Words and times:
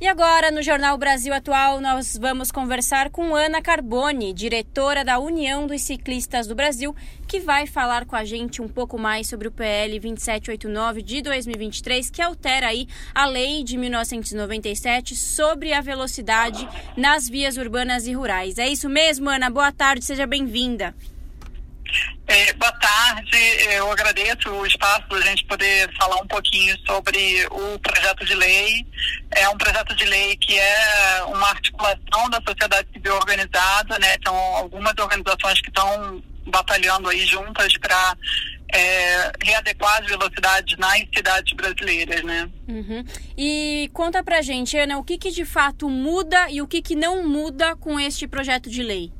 E 0.00 0.06
agora, 0.06 0.52
no 0.52 0.62
Jornal 0.62 0.96
Brasil 0.96 1.34
Atual, 1.34 1.80
nós 1.80 2.16
vamos 2.16 2.52
conversar 2.52 3.10
com 3.10 3.34
Ana 3.34 3.60
Carboni, 3.60 4.32
diretora 4.32 5.04
da 5.04 5.18
União 5.18 5.66
dos 5.66 5.82
Ciclistas 5.82 6.46
do 6.46 6.54
Brasil, 6.54 6.94
que 7.26 7.40
vai 7.40 7.66
falar 7.66 8.04
com 8.04 8.14
a 8.14 8.24
gente 8.24 8.62
um 8.62 8.68
pouco 8.68 8.96
mais 8.96 9.26
sobre 9.26 9.48
o 9.48 9.50
PL 9.50 9.98
2789 9.98 11.02
de 11.02 11.20
2023, 11.20 12.10
que 12.10 12.22
altera 12.22 12.68
aí 12.68 12.86
a 13.12 13.26
lei 13.26 13.64
de 13.64 13.76
1997 13.76 15.16
sobre 15.16 15.72
a 15.72 15.80
velocidade 15.80 16.68
nas 16.96 17.28
vias 17.28 17.56
urbanas 17.56 18.06
e 18.06 18.12
rurais. 18.12 18.56
É 18.56 18.68
isso 18.68 18.88
mesmo, 18.88 19.28
Ana? 19.28 19.50
Boa 19.50 19.72
tarde, 19.72 20.04
seja 20.04 20.28
bem-vinda. 20.28 20.94
É, 22.26 22.52
boa 22.52 22.72
tarde, 22.72 23.36
eu 23.72 23.90
agradeço 23.90 24.50
o 24.50 24.66
espaço 24.66 25.02
para 25.08 25.18
a 25.18 25.22
gente 25.22 25.44
poder 25.46 25.90
falar 25.96 26.16
um 26.16 26.26
pouquinho 26.26 26.76
sobre 26.86 27.46
o 27.50 27.78
projeto 27.78 28.24
de 28.26 28.34
lei. 28.34 28.86
É 29.30 29.48
um 29.48 29.56
projeto 29.56 29.94
de 29.96 30.04
lei 30.04 30.36
que 30.36 30.58
é 30.58 31.22
uma 31.24 31.48
articulação 31.48 32.28
da 32.30 32.40
sociedade 32.46 32.86
civil 32.92 33.14
organizada, 33.14 33.98
né? 33.98 34.16
São 34.26 34.34
algumas 34.34 34.92
organizações 34.98 35.60
que 35.62 35.68
estão 35.70 36.22
batalhando 36.48 37.08
aí 37.08 37.26
juntas 37.26 37.72
para 37.78 38.16
é, 38.74 39.32
readequar 39.42 40.02
as 40.02 40.06
velocidades 40.06 40.76
nas 40.76 41.00
cidades 41.14 41.54
brasileiras, 41.54 42.22
né? 42.22 42.50
Uhum. 42.68 43.04
E 43.36 43.90
conta 43.94 44.22
pra 44.22 44.42
gente, 44.42 44.76
Ana, 44.76 44.98
o 44.98 45.04
que, 45.04 45.16
que 45.16 45.30
de 45.30 45.44
fato 45.44 45.88
muda 45.88 46.50
e 46.50 46.60
o 46.60 46.66
que, 46.66 46.82
que 46.82 46.94
não 46.94 47.26
muda 47.26 47.74
com 47.76 47.98
este 47.98 48.26
projeto 48.28 48.68
de 48.68 48.82
lei? 48.82 49.12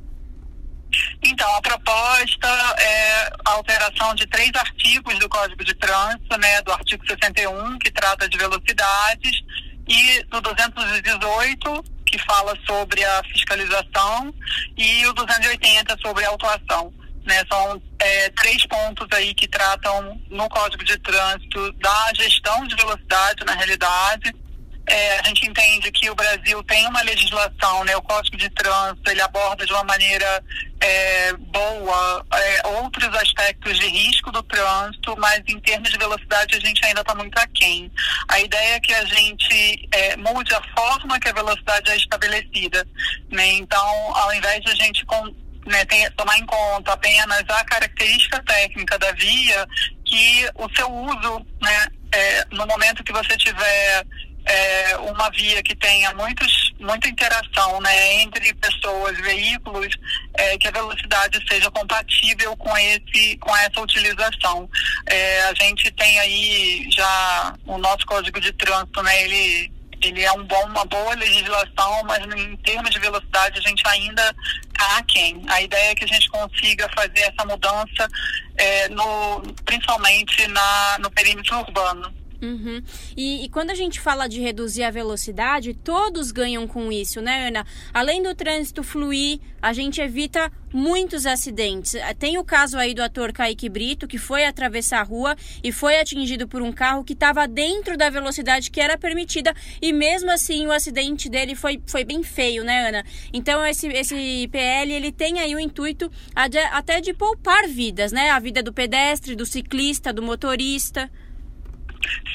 Então, 1.23 1.55
a 1.57 1.63
proposta 1.63 2.49
é 2.79 3.33
a 3.45 3.53
alteração 3.53 4.15
de 4.15 4.27
três 4.27 4.51
artigos 4.55 5.19
do 5.19 5.29
Código 5.29 5.65
de 5.65 5.75
Trânsito, 5.75 6.39
né, 6.39 6.63
do 6.63 6.73
artigo 6.73 7.07
61, 7.07 7.79
que 7.79 7.91
trata 7.91 8.29
de 8.29 8.39
velocidades, 8.39 9.43
e 9.89 10.23
do 10.25 10.41
218, 10.41 11.85
que 12.07 12.19
fala 12.19 12.57
sobre 12.67 13.05
a 13.05 13.23
fiscalização, 13.25 14.33
e 14.77 15.07
o 15.07 15.13
280 15.13 15.97
sobre 16.01 16.25
a 16.25 16.29
autuação. 16.29 16.93
Né, 17.25 17.45
são 17.53 17.83
é, 17.99 18.31
três 18.31 18.65
pontos 18.67 19.07
aí 19.13 19.35
que 19.35 19.47
tratam 19.47 20.19
no 20.31 20.49
Código 20.49 20.83
de 20.83 20.97
Trânsito 20.99 21.73
da 21.75 22.11
gestão 22.15 22.67
de 22.67 22.75
velocidade, 22.75 23.45
na 23.45 23.53
realidade, 23.53 24.35
é, 24.89 25.21
a 25.21 25.23
gente 25.29 25.47
entende 25.47 25.93
que 25.93 26.11
o 26.11 26.15
Brasil 26.15 26.63
tem 26.65 26.87
uma 26.87 27.03
legislação, 27.03 27.85
né, 27.85 27.97
o 27.97 28.03
Código 28.03 28.37
de 28.37 28.49
Trânsito, 28.51 29.11
ele 29.11 29.21
aborda 29.21 29.67
de 29.67 29.73
uma 29.73 29.85
maneira 29.85 30.43
é, 30.81 31.33
boa 31.35 32.27
é, 32.33 32.69
outros 32.69 33.15
aspectos 33.17 33.79
de 33.79 33.87
risco 33.87 34.31
do 34.31 34.43
trânsito, 34.43 35.15
mas 35.19 35.43
em 35.47 35.61
termos 35.61 35.91
de 35.91 35.99
velocidade 35.99 36.57
a 36.57 36.61
gente 36.61 36.85
ainda 36.85 37.03
está 37.03 37.15
muito 37.15 37.37
aquém. 37.39 37.91
A 38.29 38.41
ideia 38.41 38.77
é 38.77 38.81
que 38.81 38.95
a 38.95 39.05
gente 39.05 39.89
é, 39.93 40.17
mude 40.17 40.55
a 40.55 40.63
forma 40.75 41.21
que 41.21 41.29
a 41.29 41.33
velocidade 41.33 41.91
é 41.91 41.97
estabelecida. 41.97 42.87
Né? 43.31 43.53
Então, 43.53 44.17
ao 44.17 44.33
invés 44.35 44.63
de 44.63 44.71
a 44.71 44.75
gente 44.75 45.05
com, 45.05 45.25
né, 45.67 45.85
tomar 46.17 46.39
em 46.39 46.47
conta 46.47 46.93
apenas 46.93 47.45
a 47.49 47.65
característica 47.65 48.43
técnica 48.43 48.99
da 48.99 49.13
via, 49.13 49.67
que 50.05 50.49
o 50.55 50.69
seu 50.75 50.91
uso, 50.91 51.47
né, 51.61 51.87
é, 52.13 52.45
no 52.53 52.67
momento 52.67 53.05
que 53.05 53.13
você 53.13 53.37
tiver 53.37 54.07
é, 54.49 54.97
uma 54.97 55.31
via 55.31 55.63
que 55.63 55.77
tenha 55.77 56.13
muitos, 56.15 56.73
muita 56.81 57.07
interação 57.07 57.81
né, 57.81 58.23
entre 58.23 58.55
pessoas, 58.55 59.17
veículos, 59.19 59.95
é, 60.35 60.57
que 60.57 60.67
a 60.67 60.71
velocidade 60.71 61.39
seja 61.47 61.71
compatível 61.71 62.57
com, 62.57 62.77
esse, 62.79 63.37
com 63.37 63.55
essa 63.55 63.81
utilização. 63.81 64.69
É, 65.07 65.43
a 65.43 65.55
gente 65.55 65.91
tem 65.93 66.19
aí 66.19 66.89
já 66.91 67.55
o 67.67 67.77
nosso 67.77 68.07
código 68.07 68.41
de 68.41 68.51
trânsito, 68.55 69.03
né, 69.03 69.23
ele, 69.23 69.71
ele 70.03 70.25
é 70.25 70.33
um 70.33 70.45
bom, 70.45 70.65
uma 70.65 70.87
boa 70.87 71.15
legislação, 71.15 72.03
mas 72.05 72.25
em 72.35 72.57
termos 72.57 72.91
de 72.91 72.99
velocidade 72.99 73.59
a 73.59 73.69
gente 73.69 73.83
ainda 73.87 74.35
está 74.73 74.97
aquém. 74.97 75.43
A 75.49 75.61
ideia 75.61 75.91
é 75.91 75.95
que 75.95 76.05
a 76.05 76.09
gente 76.09 76.29
consiga 76.31 76.89
fazer 76.97 77.21
essa 77.21 77.45
mudança 77.45 78.09
é, 78.57 78.89
no, 78.89 79.43
principalmente 79.67 80.47
na, 80.49 80.99
no 81.01 81.11
perímetro 81.11 81.59
urbano. 81.59 82.18
Uhum. 82.41 82.81
E, 83.17 83.45
e, 83.45 83.49
quando 83.49 83.71
a 83.71 83.75
gente 83.75 84.01
fala 84.01 84.29
de 84.29 84.41
reduzir 84.41 84.85
a 84.85 84.91
velocidade, 84.91 85.75
todos 85.75 86.31
ganham 86.31 86.69
com 86.69 86.93
isso, 86.93 87.21
né, 87.21 87.49
Ana? 87.49 87.67
Além 87.93 88.23
do 88.23 88.35
trânsito 88.35 88.85
fluir, 88.85 89.41
a 89.61 89.73
gente 89.73 90.01
evita 90.01 90.51
muitos 90.73 91.27
acidentes. 91.27 91.97
Tem 92.19 92.39
o 92.39 92.45
caso 92.45 92.79
aí 92.79 92.95
do 92.95 93.03
ator 93.03 93.33
Kaique 93.33 93.69
Brito, 93.69 94.07
que 94.07 94.19
foi 94.19 94.45
atravessar 94.45 95.01
a 95.01 95.03
rua 95.03 95.35
e 95.65 95.73
foi 95.73 95.99
atingido 95.99 96.47
por 96.47 96.63
um 96.63 96.71
carro 96.71 97.03
que 97.03 97.13
estava 97.13 97.49
dentro 97.49 97.97
da 97.97 98.09
velocidade 98.09 98.71
que 98.71 98.81
era 98.81 98.97
permitida, 98.97 99.53
e 99.83 99.93
mesmo 99.93 100.31
assim 100.31 100.67
o 100.67 100.73
acidente 100.73 101.29
dele 101.29 101.57
foi, 101.57 101.83
foi 101.87 102.05
bem 102.05 102.23
feio, 102.23 102.63
né, 102.63 102.89
Ana? 102.89 103.05
Então 103.33 103.65
esse, 103.67 103.89
esse 103.89 104.49
PL 104.53 104.93
ele 104.93 105.11
tem 105.11 105.41
aí 105.41 105.55
o 105.55 105.61
intuito 105.61 106.11
até 106.35 107.01
de 107.01 107.13
poupar 107.13 107.67
vidas, 107.67 108.13
né? 108.13 108.31
A 108.31 108.39
vida 108.39 108.63
do 108.63 108.73
pedestre, 108.73 109.35
do 109.35 109.47
ciclista, 109.47 110.13
do 110.13 110.23
motorista. 110.23 111.11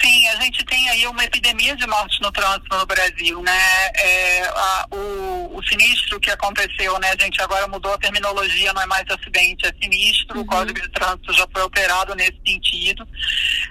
Sim, 0.02 0.28
a 0.30 0.36
gente 0.42 0.64
tem 0.66 0.90
aí 0.90 1.08
uma 1.08 1.24
epidemia 1.24 1.76
de 1.76 1.88
mortes 1.88 2.20
no 2.20 2.32
trânsito 2.32 2.78
no 2.78 2.86
Brasil, 2.86 3.42
né? 3.42 3.92
É, 3.96 4.44
a, 4.48 4.88
o, 4.92 5.58
o, 5.58 5.64
sinistro 5.64 6.20
que 6.20 6.30
aconteceu, 6.30 7.00
né? 7.00 7.12
A 7.18 7.24
gente 7.24 7.42
agora 7.42 7.68
mudou 7.68 7.94
a 7.94 7.98
terminologia, 7.98 8.74
não 8.74 8.82
é 8.82 8.86
mais 8.86 9.06
acidente, 9.10 9.66
é 9.66 9.74
sinistro. 9.82 10.38
Uhum. 10.38 10.44
O 10.44 10.46
Código 10.46 10.82
de 10.82 10.90
Trânsito 10.90 11.34
já 11.34 11.48
foi 11.52 11.62
alterado 11.62 12.16
nesse 12.16 12.40
sentido. 12.46 13.08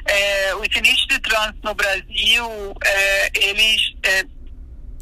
É, 0.06 0.54
os 0.54 0.68
sinistros 0.72 1.08
de 1.08 1.18
trânsito 1.20 1.60
no 1.62 1.74
Brasil, 1.74 2.74
é, 2.84 3.30
eles 3.48 3.94
é, 4.02 4.24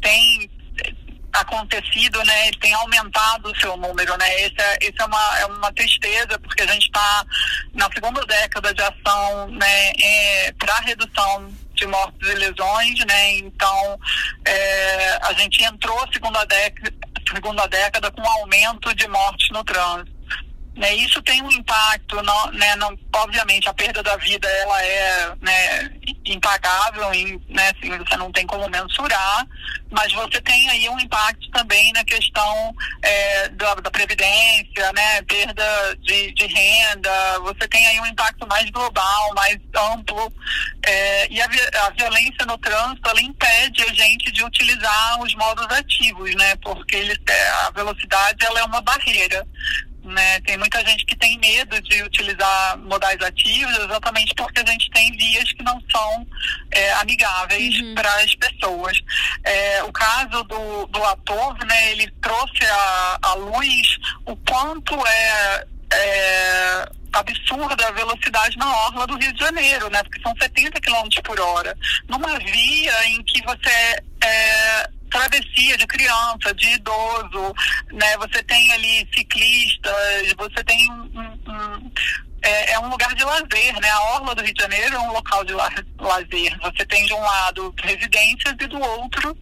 têm 0.01 0.49
acontecido, 1.33 2.23
né, 2.23 2.47
ele 2.47 2.57
tem 2.59 2.73
aumentado 2.73 3.49
o 3.49 3.59
seu 3.59 3.75
número, 3.77 4.17
né, 4.17 4.41
esse 4.41 4.59
é, 4.59 4.77
esse 4.81 5.01
é, 5.01 5.05
uma, 5.05 5.39
é 5.39 5.45
uma 5.45 5.73
tristeza, 5.73 6.37
porque 6.39 6.61
a 6.61 6.67
gente 6.67 6.85
está 6.85 7.25
na 7.73 7.89
segunda 7.93 8.25
década 8.25 8.73
de 8.73 8.81
ação, 8.81 9.47
né, 9.49 9.91
é, 10.01 10.51
para 10.53 10.75
redução 10.81 11.51
de 11.73 11.87
mortes 11.87 12.29
e 12.29 12.33
lesões, 12.35 13.05
né, 13.05 13.37
então 13.37 13.99
é, 14.45 15.19
a 15.23 15.33
gente 15.33 15.63
entrou 15.63 16.05
segunda 16.11 16.45
década, 16.45 16.93
segunda 17.33 17.67
década 17.67 18.11
com 18.11 18.27
aumento 18.27 18.93
de 18.95 19.07
mortes 19.07 19.49
no 19.51 19.63
trânsito. 19.63 20.10
Né, 20.75 20.95
isso 20.95 21.21
tem 21.23 21.41
um 21.43 21.51
impacto, 21.51 22.21
não, 22.23 22.51
né, 22.53 22.75
não, 22.77 22.97
obviamente 23.13 23.67
a 23.67 23.73
perda 23.73 24.01
da 24.01 24.15
vida 24.15 24.47
ela 24.47 24.81
é 24.81 25.35
né, 25.41 25.91
impagável, 26.25 27.09
né, 27.49 27.71
assim, 27.75 27.97
você 27.97 28.15
não 28.15 28.31
tem 28.31 28.47
como 28.47 28.69
mensurar, 28.69 29.45
mas 29.91 30.13
você 30.13 30.39
tem 30.41 30.69
aí 30.69 30.87
um 30.87 30.97
impacto 30.97 31.49
também 31.51 31.91
na 31.91 32.05
questão 32.05 32.73
é, 33.01 33.49
da, 33.49 33.75
da, 33.75 33.91
previdência, 33.91 34.93
né, 34.93 35.21
perda 35.23 35.97
de, 35.99 36.31
de, 36.31 36.47
renda, 36.47 37.39
você 37.39 37.67
tem 37.67 37.85
aí 37.87 37.99
um 37.99 38.05
impacto 38.05 38.47
mais 38.47 38.69
global, 38.69 39.33
mais 39.35 39.57
amplo, 39.75 40.33
é, 40.85 41.27
e 41.29 41.41
a, 41.41 41.45
a, 41.85 41.89
violência 41.89 42.45
no 42.45 42.57
trânsito, 42.57 43.09
ela 43.09 43.21
impede 43.21 43.83
a 43.83 43.93
gente 43.93 44.31
de 44.31 44.43
utilizar 44.43 45.19
os 45.21 45.35
modos 45.35 45.65
ativos, 45.65 46.33
né, 46.35 46.55
porque 46.63 46.95
ele, 46.95 47.19
é, 47.27 47.49
a 47.67 47.71
velocidade 47.71 48.45
ela 48.45 48.61
é 48.61 48.63
uma 48.63 48.81
barreira. 48.81 49.45
Né? 50.03 50.39
Tem 50.41 50.57
muita 50.57 50.83
gente 50.83 51.05
que 51.05 51.15
tem 51.15 51.37
medo 51.37 51.79
de 51.81 52.01
utilizar 52.01 52.77
modais 52.79 53.21
ativos 53.21 53.77
exatamente 53.77 54.33
porque 54.35 54.59
a 54.59 54.65
gente 54.65 54.89
tem 54.89 55.11
vias 55.11 55.51
que 55.53 55.61
não 55.63 55.79
são 55.91 56.27
é, 56.71 56.93
amigáveis 56.93 57.79
uhum. 57.79 57.93
para 57.93 58.11
as 58.15 58.33
pessoas. 58.33 58.97
É, 59.43 59.83
o 59.83 59.91
caso 59.91 60.43
do, 60.43 60.87
do 60.87 61.03
ator, 61.03 61.55
né, 61.65 61.91
ele 61.91 62.11
trouxe 62.19 62.65
à, 63.21 63.33
luz 63.35 63.99
o 64.25 64.35
quanto 64.37 64.95
é, 65.05 65.65
é 65.93 66.89
absurda 67.13 67.87
a 67.87 67.91
velocidade 67.91 68.57
na 68.57 68.75
orla 68.85 69.05
do 69.05 69.17
Rio 69.17 69.33
de 69.33 69.39
Janeiro, 69.39 69.89
né? 69.89 70.01
Porque 70.03 70.21
são 70.21 70.33
70 70.41 70.79
km 70.79 71.09
por 71.23 71.39
hora. 71.39 71.77
Numa 72.07 72.39
via 72.39 73.07
em 73.07 73.21
que 73.23 73.41
você 73.43 74.01
é, 74.23 74.89
travessia 75.11 75.77
de 75.77 75.85
criança, 75.85 76.53
de 76.55 76.69
idoso, 76.71 77.53
né? 77.91 78.17
Você 78.17 78.41
tem 78.43 78.71
ali 78.71 79.07
ciclistas, 79.13 80.33
você 80.37 80.63
tem 80.63 80.91
um, 80.91 81.21
um, 81.47 81.91
é, 82.41 82.71
é, 82.71 82.79
um 82.79 82.89
lugar 82.89 83.13
de 83.13 83.23
lazer, 83.23 83.79
né? 83.79 83.89
A 83.89 84.03
orla 84.15 84.33
do 84.33 84.41
Rio 84.41 84.53
de 84.53 84.61
Janeiro 84.61 84.95
é 84.95 84.99
um 84.99 85.11
local 85.11 85.43
de 85.45 85.53
lazer. 85.53 86.57
Você 86.61 86.85
tem 86.85 87.05
de 87.05 87.13
um 87.13 87.21
lado 87.21 87.73
residências 87.83 88.55
e 88.59 88.67
do 88.67 88.79
outro 88.79 89.37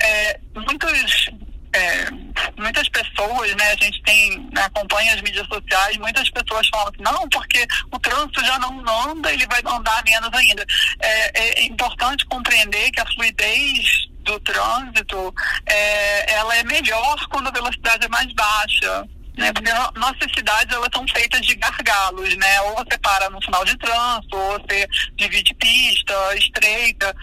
é, 0.00 0.40
muitos 0.54 1.28
é, 1.72 2.10
muitas 2.56 2.88
pessoas, 2.88 3.54
né, 3.56 3.72
a 3.72 3.84
gente 3.84 4.02
tem, 4.02 4.38
né, 4.52 4.62
acompanha 4.62 5.14
as 5.14 5.20
mídias 5.20 5.46
sociais, 5.46 5.96
muitas 5.98 6.28
pessoas 6.30 6.66
falam 6.68 6.88
assim, 6.88 7.02
não, 7.02 7.28
porque 7.28 7.66
o 7.92 7.98
trânsito 7.98 8.44
já 8.44 8.58
não 8.58 9.10
anda, 9.10 9.32
ele 9.32 9.46
vai 9.46 9.60
andar 9.64 10.02
menos 10.04 10.32
ainda. 10.32 10.64
É, 11.00 11.60
é 11.60 11.64
importante 11.64 12.24
compreender 12.26 12.90
que 12.90 13.00
a 13.00 13.06
fluidez 13.06 14.07
do 14.28 14.38
trânsito, 14.40 15.34
é, 15.66 16.34
ela 16.34 16.54
é 16.56 16.62
melhor 16.64 17.16
quando 17.30 17.48
a 17.48 17.52
velocidade 17.52 18.04
é 18.04 18.08
mais 18.08 18.30
baixa. 18.34 19.08
Né? 19.36 19.52
Porque 19.52 19.70
nossas 19.98 20.30
cidades 20.36 20.74
elas 20.74 20.88
são 20.92 21.06
feitas 21.08 21.40
de 21.46 21.54
gargalos, 21.54 22.36
né? 22.36 22.60
Ou 22.62 22.74
você 22.74 22.98
para 22.98 23.30
no 23.30 23.40
final 23.40 23.64
de 23.64 23.76
trânsito, 23.78 24.36
ou 24.36 24.58
você 24.58 24.86
divide 25.16 25.54
pista 25.54 26.34
estreita. 26.36 27.14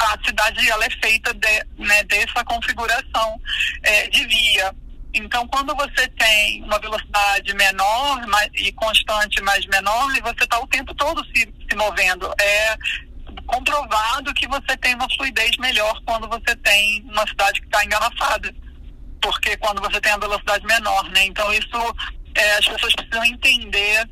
A 0.00 0.18
cidade 0.26 0.68
ela 0.68 0.84
é 0.84 0.90
feita 0.90 1.32
de, 1.32 1.64
né, 1.78 2.04
configuração 2.44 3.40
é, 3.84 4.08
de 4.08 4.26
via. 4.26 4.74
Então, 5.14 5.46
quando 5.46 5.74
você 5.76 6.08
tem 6.08 6.64
uma 6.64 6.80
velocidade 6.80 7.54
menor 7.54 8.26
mais, 8.26 8.50
e 8.56 8.72
constante, 8.72 9.40
mas 9.42 9.64
menor, 9.66 10.10
e 10.16 10.20
você 10.20 10.42
está 10.42 10.58
o 10.58 10.66
tempo 10.66 10.92
todo 10.94 11.24
se, 11.26 11.42
se 11.70 11.76
movendo. 11.76 12.34
É 12.40 12.76
comprovado 13.46 14.34
que 14.34 14.46
você 14.48 14.76
tem 14.78 14.94
uma 14.94 15.08
fluidez 15.16 15.56
melhor 15.58 16.00
quando 16.04 16.28
você 16.28 16.54
tem 16.56 17.02
uma 17.10 17.26
cidade 17.26 17.60
que 17.60 17.66
está 17.66 17.84
engarrafada. 17.84 18.54
Porque 19.20 19.56
quando 19.58 19.80
você 19.80 20.00
tem 20.00 20.12
a 20.12 20.18
velocidade 20.18 20.66
menor, 20.66 21.08
né? 21.10 21.26
Então, 21.26 21.52
isso 21.52 21.96
é, 22.34 22.52
as 22.54 22.66
pessoas 22.66 22.94
precisam 22.94 23.24
entender. 23.24 24.08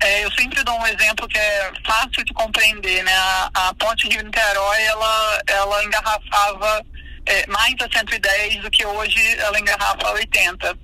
É, 0.00 0.24
eu 0.24 0.32
sempre 0.32 0.62
dou 0.64 0.78
um 0.78 0.86
exemplo 0.86 1.28
que 1.28 1.38
é 1.38 1.72
fácil 1.84 2.24
de 2.24 2.32
compreender, 2.32 3.02
né? 3.04 3.14
A, 3.14 3.50
a 3.54 3.74
ponte 3.74 4.08
Rio-Niterói, 4.08 4.82
ela, 4.82 5.42
ela 5.46 5.84
engarrafava 5.84 6.84
é, 7.26 7.46
mais 7.46 7.74
a 7.80 7.88
110 7.98 8.62
do 8.62 8.70
que 8.70 8.84
hoje 8.84 9.20
ela 9.38 9.58
engarrafa 9.58 10.08
a 10.08 10.12
80. 10.12 10.78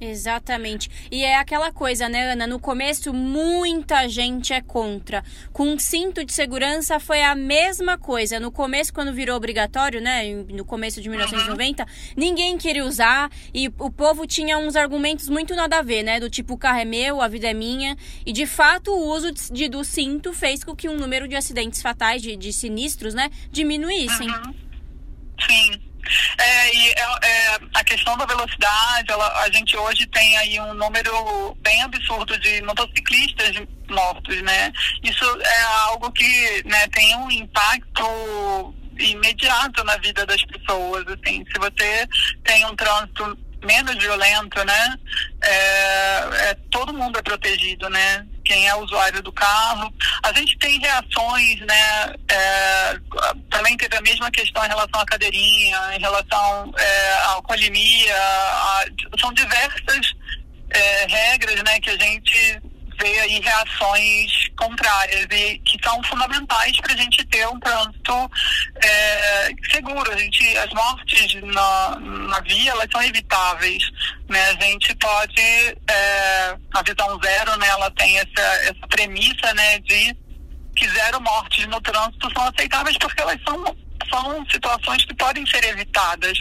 Exatamente. 0.00 0.90
E 1.10 1.22
é 1.22 1.36
aquela 1.36 1.70
coisa, 1.70 2.08
né, 2.08 2.32
Ana? 2.32 2.46
No 2.46 2.58
começo, 2.58 3.12
muita 3.12 4.08
gente 4.08 4.52
é 4.52 4.62
contra. 4.62 5.22
Com 5.52 5.78
cinto 5.78 6.24
de 6.24 6.32
segurança 6.32 6.98
foi 6.98 7.22
a 7.22 7.34
mesma 7.34 7.98
coisa. 7.98 8.40
No 8.40 8.50
começo, 8.50 8.94
quando 8.94 9.12
virou 9.12 9.36
obrigatório, 9.36 10.00
né? 10.00 10.24
No 10.48 10.64
começo 10.64 11.02
de 11.02 11.08
1990, 11.10 11.82
uhum. 11.82 11.88
ninguém 12.16 12.56
queria 12.56 12.84
usar 12.84 13.30
e 13.52 13.68
o 13.78 13.90
povo 13.90 14.26
tinha 14.26 14.56
uns 14.56 14.74
argumentos 14.74 15.28
muito 15.28 15.54
nada 15.54 15.78
a 15.78 15.82
ver, 15.82 16.02
né? 16.02 16.18
Do 16.18 16.30
tipo, 16.30 16.54
o 16.54 16.58
carro 16.58 16.80
é 16.80 16.84
meu, 16.86 17.20
a 17.20 17.28
vida 17.28 17.50
é 17.50 17.54
minha. 17.54 17.94
E 18.24 18.32
de 18.32 18.46
fato, 18.46 18.90
o 18.90 19.12
uso 19.12 19.30
de, 19.52 19.68
do 19.68 19.84
cinto 19.84 20.32
fez 20.32 20.64
com 20.64 20.74
que 20.74 20.88
o 20.88 20.96
número 20.96 21.28
de 21.28 21.36
acidentes 21.36 21.82
fatais, 21.82 22.22
de, 22.22 22.36
de 22.36 22.52
sinistros, 22.54 23.12
né, 23.12 23.30
diminuíssem. 23.50 24.30
Uhum. 24.30 24.54
Sim. 25.46 25.89
É, 26.38 26.74
e 26.74 26.88
é, 26.88 27.02
é, 27.22 27.58
a 27.74 27.84
questão 27.84 28.16
da 28.16 28.26
velocidade, 28.26 29.10
ela, 29.10 29.42
a 29.42 29.50
gente 29.50 29.76
hoje 29.76 30.06
tem 30.06 30.36
aí 30.38 30.60
um 30.60 30.74
número 30.74 31.56
bem 31.60 31.82
absurdo 31.82 32.38
de 32.38 32.62
motociclistas 32.62 33.56
mortos, 33.88 34.40
né? 34.42 34.72
Isso 35.02 35.24
é 35.24 35.62
algo 35.84 36.10
que 36.12 36.62
né, 36.66 36.86
tem 36.88 37.16
um 37.16 37.30
impacto 37.30 38.74
imediato 38.98 39.82
na 39.84 39.96
vida 39.96 40.26
das 40.26 40.42
pessoas, 40.44 41.06
assim, 41.08 41.44
se 41.50 41.58
você 41.58 42.06
tem 42.44 42.64
um 42.66 42.76
trânsito 42.76 43.38
menos 43.64 43.94
violento, 43.96 44.64
né? 44.64 44.98
É, 45.50 46.50
é, 46.50 46.54
todo 46.70 46.94
mundo 46.94 47.18
é 47.18 47.22
protegido, 47.22 47.88
né? 47.90 48.24
Quem 48.44 48.68
é 48.68 48.74
usuário 48.76 49.20
do 49.22 49.32
carro. 49.32 49.92
A 50.22 50.32
gente 50.32 50.56
tem 50.58 50.78
reações, 50.78 51.60
né? 51.60 52.14
É, 52.30 52.96
também 53.50 53.76
teve 53.76 53.96
a 53.96 54.00
mesma 54.02 54.30
questão 54.30 54.64
em 54.64 54.68
relação 54.68 55.00
à 55.00 55.06
cadeirinha, 55.06 55.96
em 55.96 56.00
relação 56.00 56.72
é, 56.78 57.12
à 57.24 57.28
alcoolemia. 57.32 58.16
A, 58.16 58.84
são 59.18 59.32
diversas 59.32 60.12
é, 60.70 61.06
regras, 61.06 61.62
né? 61.64 61.80
Que 61.80 61.90
a 61.90 61.98
gente 61.98 62.60
vê 63.00 63.18
aí 63.20 63.40
reações 63.40 64.30
contrárias 64.56 65.26
e 65.30 65.58
que 65.58 65.78
são 65.82 66.02
fundamentais 66.04 66.76
para 66.80 66.92
a 66.92 66.96
gente 66.96 67.24
ter 67.26 67.46
um 67.48 67.58
trânsito 67.60 68.30
é, 68.82 69.50
seguro. 69.70 70.12
A 70.12 70.16
gente, 70.16 70.56
as 70.58 70.70
mortes 70.72 71.34
na, 71.42 71.98
na 72.00 72.40
via 72.40 72.70
elas 72.70 72.86
são 72.92 73.02
evitáveis, 73.02 73.82
né? 74.28 74.50
A 74.50 74.64
gente 74.64 74.94
pode 74.96 75.40
é, 75.40 76.56
a 76.74 76.82
visão 76.82 77.18
zero, 77.22 77.58
né? 77.58 77.68
Ela 77.68 77.90
tem 77.92 78.18
essa 78.18 78.42
essa 78.64 78.86
premissa, 78.88 79.54
né? 79.54 79.78
De 79.80 80.16
que 80.76 80.88
zero 80.88 81.20
mortes 81.20 81.66
no 81.66 81.80
trânsito 81.80 82.30
são 82.32 82.48
aceitáveis 82.48 82.96
porque 82.98 83.22
elas 83.22 83.38
são 83.46 83.76
são 84.10 84.44
situações 84.50 85.04
que 85.04 85.14
podem 85.14 85.46
ser 85.46 85.64
evitadas, 85.64 86.38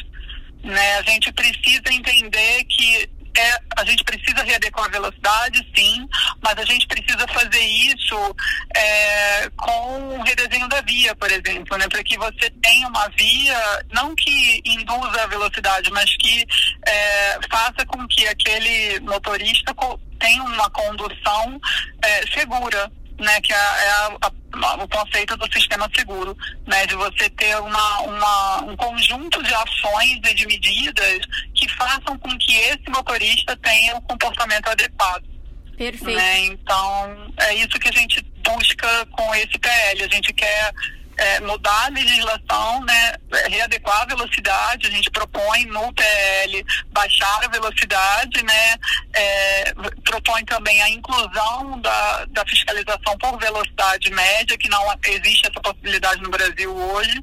né? 0.63 0.97
A 0.97 1.03
gente 1.03 1.31
precisa 1.33 1.83
entender 1.91 2.63
que 2.65 3.09
é, 3.37 3.59
a 3.77 3.85
gente 3.85 4.03
precisa 4.03 4.43
readequar 4.43 4.85
a 4.85 4.89
velocidade, 4.89 5.65
sim, 5.75 6.07
mas 6.41 6.57
a 6.57 6.65
gente 6.65 6.87
precisa 6.87 7.27
fazer 7.27 7.61
isso 7.61 8.35
é, 8.75 9.49
com 9.55 10.19
o 10.19 10.23
redesenho 10.23 10.67
da 10.67 10.81
via, 10.81 11.15
por 11.15 11.31
exemplo, 11.31 11.77
né? 11.77 11.87
Para 11.87 12.03
que 12.03 12.17
você 12.17 12.49
tenha 12.61 12.87
uma 12.87 13.07
via, 13.09 13.85
não 13.91 14.15
que 14.15 14.61
induza 14.65 15.23
a 15.23 15.27
velocidade, 15.27 15.91
mas 15.91 16.15
que 16.17 16.45
é, 16.85 17.39
faça 17.49 17.85
com 17.85 18.07
que 18.07 18.27
aquele 18.27 18.99
motorista 19.01 19.73
tenha 20.19 20.43
uma 20.43 20.69
condução 20.69 21.59
é, 22.03 22.27
segura 22.33 22.91
né, 23.19 23.41
que 23.41 23.53
é, 23.53 23.55
é 23.55 23.89
a, 23.91 24.17
a, 24.21 24.83
o 24.83 24.87
conceito 24.87 25.35
do 25.37 25.51
sistema 25.53 25.89
seguro, 25.95 26.35
né, 26.65 26.85
de 26.87 26.95
você 26.95 27.29
ter 27.31 27.59
uma, 27.59 27.99
uma, 28.01 28.61
um 28.63 28.75
conjunto 28.75 29.41
de 29.43 29.53
ações 29.53 30.19
e 30.29 30.33
de 30.33 30.47
medidas 30.47 31.19
que 31.53 31.69
façam 31.69 32.17
com 32.17 32.37
que 32.37 32.55
esse 32.55 32.89
motorista 32.89 33.55
tenha 33.57 33.95
um 33.95 34.01
comportamento 34.01 34.67
adequado. 34.67 35.23
Perfeito. 35.77 36.17
Né? 36.17 36.39
Então, 36.45 37.33
é 37.37 37.55
isso 37.55 37.79
que 37.79 37.87
a 37.87 37.91
gente 37.91 38.21
busca 38.43 39.05
com 39.11 39.33
esse 39.35 39.57
PL. 39.57 40.03
A 40.03 40.13
gente 40.13 40.33
quer 40.33 40.73
é, 41.19 41.39
mudar 41.41 41.85
a 41.85 41.89
legislação, 41.89 42.83
né, 42.85 43.13
readequar 43.49 44.01
a 44.01 44.05
velocidade, 44.05 44.87
a 44.87 44.89
gente 44.89 45.11
propõe 45.11 45.65
no 45.65 45.93
PL 45.93 46.65
baixar 46.91 47.43
a 47.43 47.47
velocidade, 47.49 48.43
né, 48.43 48.75
é, 49.13 49.73
propõe 50.05 50.45
também 50.45 50.81
a 50.81 50.89
inclusão 50.89 51.79
da, 51.81 52.25
da 52.25 52.45
fiscalização 52.45 53.17
por 53.17 53.37
velocidade 53.37 54.09
média, 54.11 54.57
que 54.57 54.69
não 54.69 54.81
existe 55.07 55.47
essa 55.47 55.59
possibilidade 55.59 56.21
no 56.21 56.29
Brasil 56.29 56.73
hoje, 56.73 57.21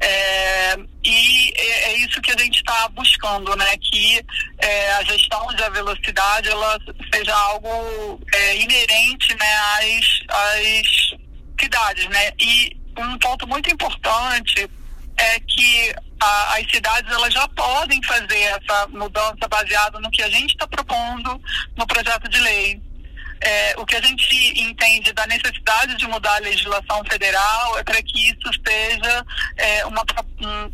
é, 0.00 0.76
e 1.04 1.52
é, 1.56 1.92
é, 1.92 1.98
isso 1.98 2.20
que 2.22 2.32
a 2.32 2.38
gente 2.38 2.56
está 2.56 2.88
buscando, 2.88 3.54
né, 3.54 3.76
que 3.76 4.24
é, 4.58 4.92
a 4.92 5.04
gestão 5.04 5.46
da 5.56 5.68
velocidade 5.68 6.48
ela 6.48 6.78
seja 7.12 7.34
algo 7.34 8.18
é, 8.32 8.56
inerente, 8.56 9.34
né, 9.34 9.54
às, 9.74 10.06
às 10.30 11.16
cidades, 11.60 12.08
né, 12.08 12.32
e 12.40 12.85
um 12.98 13.18
ponto 13.18 13.46
muito 13.46 13.70
importante 13.70 14.68
é 15.16 15.40
que 15.40 15.94
a, 16.20 16.56
as 16.56 16.70
cidades 16.70 17.10
elas 17.10 17.32
já 17.32 17.46
podem 17.48 18.02
fazer 18.02 18.40
essa 18.40 18.86
mudança 18.88 19.48
baseada 19.48 19.98
no 20.00 20.10
que 20.10 20.22
a 20.22 20.28
gente 20.28 20.50
está 20.50 20.66
propondo 20.66 21.40
no 21.76 21.86
projeto 21.86 22.28
de 22.28 22.40
lei. 22.40 22.80
É, 23.38 23.74
o 23.76 23.84
que 23.84 23.94
a 23.94 24.00
gente 24.00 24.60
entende 24.60 25.12
da 25.12 25.26
necessidade 25.26 25.94
de 25.96 26.06
mudar 26.06 26.36
a 26.36 26.40
legislação 26.40 27.04
federal 27.04 27.78
é 27.78 27.84
para 27.84 28.02
que 28.02 28.30
isso 28.30 28.50
seja 28.66 29.24
é, 29.58 29.84
uma, 29.84 30.02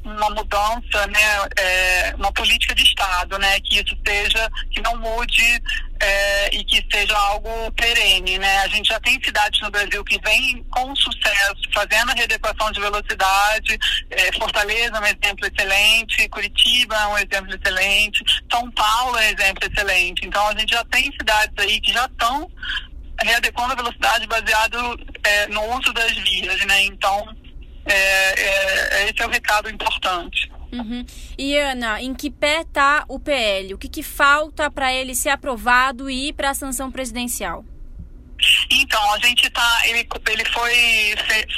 uma 0.05 0.31
mudança, 0.31 1.07
né, 1.09 1.49
é, 1.59 2.15
uma 2.17 2.33
política 2.33 2.73
de 2.73 2.85
Estado, 2.85 3.37
né, 3.39 3.58
que 3.61 3.81
isso 3.81 3.96
seja, 4.06 4.49
que 4.70 4.81
não 4.81 4.96
mude 4.96 5.61
é, 6.03 6.55
e 6.56 6.65
que 6.65 6.85
seja 6.93 7.17
algo 7.17 7.71
perene, 7.73 8.37
né? 8.37 8.59
A 8.59 8.69
gente 8.69 8.89
já 8.89 8.99
tem 8.99 9.23
cidades 9.23 9.61
no 9.61 9.71
Brasil 9.71 10.05
que 10.05 10.21
vêm 10.21 10.65
com 10.65 10.94
sucesso, 10.97 11.63
fazendo 11.73 12.11
a 12.11 12.15
readequação 12.15 12.73
de 12.73 12.81
velocidade. 12.81 13.79
É, 14.11 14.32
Fortaleza 14.32 14.97
é 14.97 15.01
um 15.01 15.06
exemplo 15.06 15.47
excelente, 15.47 16.29
Curitiba 16.29 16.97
é 16.97 17.06
um 17.06 17.19
exemplo 17.19 17.55
excelente, 17.55 18.25
São 18.51 18.69
Paulo 18.73 19.17
é 19.17 19.29
um 19.29 19.31
exemplo 19.31 19.69
excelente. 19.71 20.27
Então 20.27 20.49
a 20.49 20.59
gente 20.59 20.73
já 20.73 20.85
tem 20.87 21.05
cidades 21.13 21.55
aí 21.56 21.81
que 21.81 21.93
já 21.93 22.06
estão 22.06 22.51
readequando 23.23 23.73
a 23.73 23.77
velocidade 23.77 24.27
baseado 24.27 24.99
é, 25.23 25.47
no 25.47 25.63
uso 25.77 25.93
das 25.93 26.11
vias, 26.11 26.65
né? 26.67 26.85
Então 26.85 27.29
é, 27.87 27.94
é, 27.94 29.09
esse 29.09 29.23
é 29.23 29.27
o 29.27 29.31
recado 29.31 29.71
importante. 29.71 30.52
Uhum. 30.72 31.05
E 31.36 31.56
Ana, 31.58 32.00
em 32.00 32.14
que 32.14 32.31
pé 32.31 32.62
está 32.62 33.05
o 33.08 33.19
PL? 33.19 33.74
O 33.74 33.79
que, 33.79 33.88
que 33.88 34.02
falta 34.02 34.70
para 34.70 34.93
ele 34.93 35.14
ser 35.14 35.29
aprovado 35.29 36.08
e 36.08 36.29
ir 36.29 36.32
para 36.32 36.50
a 36.50 36.55
sanção 36.55 36.91
presidencial? 36.91 37.64
Então, 38.70 39.13
a 39.13 39.19
gente 39.19 39.49
tá, 39.51 39.82
ele, 39.84 40.06
ele 40.31 40.44
foi, 40.46 41.15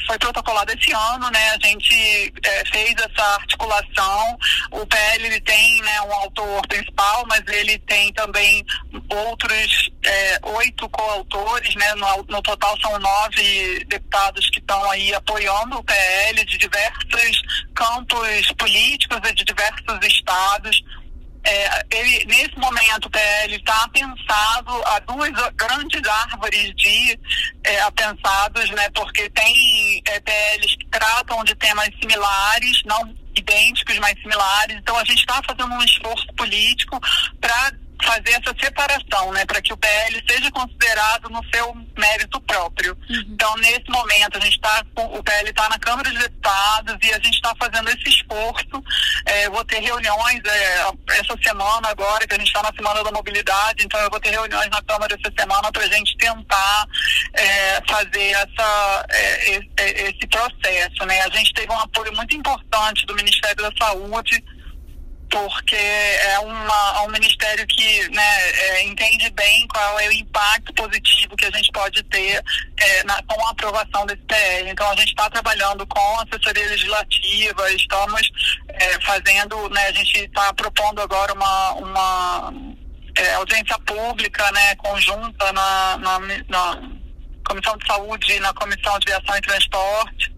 foi 0.07 0.19
protocolado 0.19 0.73
esse 0.73 0.93
ano, 0.93 1.31
né? 1.31 1.51
A 1.51 1.67
gente 1.67 2.33
é, 2.45 2.65
fez 2.67 2.95
essa 2.97 3.25
articulação. 3.37 4.39
O 4.71 4.87
PL 4.87 5.27
ele 5.27 5.41
tem 5.41 5.81
né, 5.83 6.01
um 6.03 6.13
autor 6.13 6.67
principal, 6.69 7.25
mas 7.29 7.43
ele 7.49 7.79
tem 7.81 8.13
também 8.13 8.65
outros 9.11 9.91
é, 10.05 10.41
oito 10.43 10.89
coautores, 10.91 11.75
né? 11.77 11.95
No, 11.95 12.25
no, 12.29 12.43
total 12.43 12.79
são 12.81 12.99
nove 12.99 13.85
deputados 13.87 14.49
que 14.51 14.59
estão 14.59 14.91
aí 14.91 15.15
apoiando 15.15 15.79
o 15.79 15.85
PL 15.85 16.45
de 16.45 16.59
diversos 16.59 17.43
campos 17.75 18.53
políticos 18.59 19.19
e 19.31 19.35
de 19.35 19.45
diversos 19.45 19.99
estados 20.07 20.83
é, 21.45 21.87
ele, 21.91 22.25
nesse 22.25 22.57
momento, 22.59 23.07
o 23.07 23.11
PL 23.11 23.57
está 23.57 23.89
pensado 23.89 24.83
a 24.87 24.99
duas 25.01 25.31
grandes 25.55 26.07
árvores 26.09 26.75
de 26.75 27.19
é, 27.65 27.81
apensados, 27.83 28.71
né, 28.71 28.89
porque 28.95 29.29
tem 29.31 30.03
é, 30.07 30.21
PLs 30.21 30.77
que 30.77 30.87
tratam 30.87 31.45
de 31.45 31.55
temas 31.57 31.89
similares, 32.01 32.83
não 32.87 33.15
idênticos, 33.37 33.99
mas 33.99 34.19
similares. 34.21 34.77
Então, 34.77 34.97
a 34.97 35.05
gente 35.05 35.19
está 35.19 35.41
fazendo 35.47 35.75
um 35.75 35.83
esforço 35.83 36.27
político 36.37 36.99
para 37.41 37.73
fazer 38.05 38.31
essa 38.31 38.55
separação, 38.61 39.33
né, 39.33 39.45
para 39.47 39.61
que 39.61 39.73
o 39.73 39.77
PL 39.77 40.23
seja 40.29 40.51
considerado 40.51 41.29
no 41.31 41.43
seu 41.53 41.75
mérito 41.97 42.41
próprio. 42.43 42.97
Uhum. 43.09 43.25
Então, 43.29 43.57
nesse 43.57 43.89
momento, 43.89 44.39
a 44.39 44.41
gente 44.41 44.55
está 44.55 44.85
o 44.97 45.23
PL 45.23 45.51
está 45.51 45.69
na 45.69 45.79
Câmara 45.79 46.11
de 46.11 46.19
Deputados 46.19 46.97
e 47.03 47.13
a 47.13 47.17
gente 47.17 47.35
está 47.35 47.55
fazendo 47.59 47.89
esse 47.91 48.09
esforço. 48.09 48.83
É, 49.27 49.49
vou 49.49 49.65
ter 49.65 49.81
reuniões 49.81 50.41
é, 50.45 50.87
essa 51.13 51.37
semana 51.43 51.89
agora, 51.89 52.27
que 52.27 52.35
a 52.35 52.39
gente 52.39 52.49
está 52.49 52.63
na 52.63 52.73
Semana 52.75 53.03
da 53.03 53.13
Mobilidade, 53.13 53.85
então 53.85 54.01
eu 54.01 54.11
vou 54.11 54.21
ter 54.21 54.31
reuniões 54.31 54.69
na 54.71 54.83
Câmara 54.83 55.15
essa 55.15 55.33
semana 55.39 55.71
para 55.73 55.85
a 55.85 55.89
gente 55.89 56.17
tentar 56.17 56.87
é, 57.35 57.81
fazer 57.89 58.31
essa, 58.31 59.07
esse, 59.47 59.71
é, 59.79 60.11
esse 60.11 60.27
processo, 60.27 61.07
né? 61.07 61.23
A 61.23 61.31
gente 61.31 61.53
teve 61.55 61.73
um 61.73 61.79
apoio 61.79 62.15
muito 62.15 62.37
importante 62.37 63.07
do 63.07 63.15
Ministério 63.15 63.63
da 63.63 63.73
Saúde 63.79 64.43
porque 65.35 65.75
é 65.75 66.39
uma, 66.39 67.03
um 67.03 67.09
ministério 67.09 67.67
que 67.67 68.09
né, 68.11 68.51
é, 68.53 68.85
entende 68.85 69.29
bem 69.31 69.67
qual 69.67 69.99
é 69.99 70.09
o 70.09 70.13
impacto 70.13 70.73
positivo 70.75 71.37
que 71.37 71.45
a 71.45 71.51
gente 71.51 71.73
pode 71.73 72.01
ter 72.05 72.41
é, 72.77 73.03
na, 73.03 73.21
com 73.25 73.45
a 73.45 73.51
aprovação 73.51 74.07
desse 74.07 74.23
PL. 74.23 74.71
Então, 74.71 74.89
a 74.89 74.95
gente 74.95 75.09
está 75.09 75.29
trabalhando 75.29 75.85
com 75.89 76.21
assessoria 76.21 76.69
legislativa, 76.69 77.73
estamos 77.73 78.31
é, 78.69 79.01
fazendo, 79.01 79.69
né, 79.71 79.89
a 79.89 79.93
gente 79.93 80.21
está 80.21 80.55
propondo 80.55 81.01
agora 81.01 81.33
uma, 81.35 81.73
uma 81.73 82.55
é, 83.17 83.35
audiência 83.35 83.77
pública 83.81 84.53
né, 84.53 84.77
conjunta 84.77 85.53
na, 85.53 85.99
na, 85.99 86.19
na 86.49 86.83
Comissão 87.45 87.77
de 87.77 87.87
Saúde 87.89 88.33
e 88.35 88.41
na 88.41 88.55
Comissão 88.55 88.97
de 89.01 89.07
Viação 89.07 89.37
e 89.37 89.41
Transporte 89.41 90.34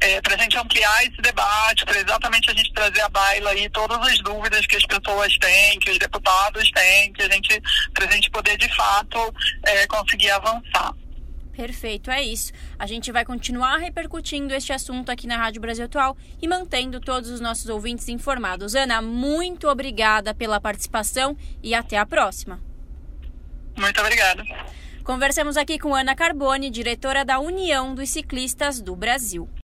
é, 0.00 0.20
para 0.20 0.34
a 0.34 0.38
gente 0.38 0.56
ampliar 0.56 1.02
esse 1.04 1.20
debate, 1.20 1.84
para 1.84 1.98
exatamente 1.98 2.50
a 2.50 2.54
gente 2.54 2.72
trazer 2.72 3.00
à 3.00 3.08
baila 3.08 3.50
aí 3.50 3.68
todas 3.70 3.98
as 3.98 4.18
dúvidas 4.20 4.66
que 4.66 4.76
as 4.76 4.84
pessoas 4.84 5.36
têm, 5.38 5.78
que 5.80 5.90
os 5.90 5.98
deputados 5.98 6.70
têm, 6.70 7.12
que 7.12 7.22
a 7.22 7.28
gente, 7.28 7.62
para 7.92 8.06
a 8.06 8.10
gente 8.10 8.30
poder 8.30 8.56
de 8.56 8.74
fato 8.74 9.34
é, 9.64 9.86
conseguir 9.86 10.30
avançar. 10.30 10.94
Perfeito, 11.58 12.08
é 12.08 12.22
isso. 12.22 12.52
A 12.78 12.86
gente 12.86 13.10
vai 13.10 13.24
continuar 13.24 13.78
repercutindo 13.78 14.54
este 14.54 14.72
assunto 14.72 15.10
aqui 15.10 15.26
na 15.26 15.36
Rádio 15.36 15.60
Brasil 15.60 15.86
Atual 15.86 16.16
e 16.40 16.46
mantendo 16.46 17.00
todos 17.00 17.30
os 17.30 17.40
nossos 17.40 17.68
ouvintes 17.68 18.08
informados. 18.08 18.76
Ana, 18.76 19.02
muito 19.02 19.68
obrigada 19.68 20.32
pela 20.32 20.60
participação 20.60 21.36
e 21.60 21.74
até 21.74 21.96
a 21.98 22.06
próxima. 22.06 22.62
Muito 23.76 24.00
obrigada. 24.00 24.44
Conversamos 25.02 25.56
aqui 25.56 25.80
com 25.80 25.96
Ana 25.96 26.14
Carbone, 26.14 26.70
diretora 26.70 27.24
da 27.24 27.40
União 27.40 27.92
dos 27.92 28.10
Ciclistas 28.10 28.80
do 28.80 28.94
Brasil. 28.94 29.48